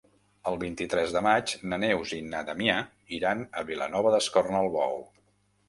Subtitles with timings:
[0.51, 2.79] El vint-i-tres de maig na Neus i na Damià
[3.21, 5.01] iran a Vilanova d'Escornalbou.